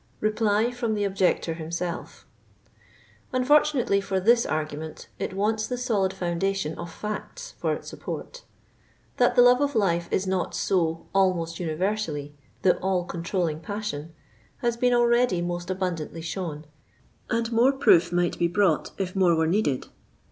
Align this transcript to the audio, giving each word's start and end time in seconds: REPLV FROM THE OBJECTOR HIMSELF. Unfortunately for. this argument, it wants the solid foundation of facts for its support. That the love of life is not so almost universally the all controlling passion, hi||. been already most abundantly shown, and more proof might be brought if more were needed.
REPLV 0.19 0.73
FROM 0.73 0.95
THE 0.95 1.03
OBJECTOR 1.03 1.53
HIMSELF. 1.53 2.25
Unfortunately 3.31 4.01
for. 4.01 4.19
this 4.19 4.47
argument, 4.47 5.07
it 5.19 5.35
wants 5.35 5.67
the 5.67 5.77
solid 5.77 6.11
foundation 6.11 6.73
of 6.75 6.91
facts 6.91 7.53
for 7.59 7.71
its 7.75 7.89
support. 7.89 8.41
That 9.17 9.35
the 9.35 9.43
love 9.43 9.61
of 9.61 9.75
life 9.75 10.07
is 10.11 10.25
not 10.25 10.55
so 10.55 11.05
almost 11.13 11.59
universally 11.59 12.33
the 12.63 12.79
all 12.79 13.03
controlling 13.03 13.59
passion, 13.59 14.15
hi||. 14.63 14.71
been 14.71 14.95
already 14.95 15.39
most 15.39 15.69
abundantly 15.69 16.23
shown, 16.23 16.65
and 17.29 17.51
more 17.51 17.71
proof 17.71 18.11
might 18.11 18.39
be 18.39 18.47
brought 18.47 18.89
if 18.97 19.15
more 19.15 19.35
were 19.35 19.45
needed. 19.45 19.85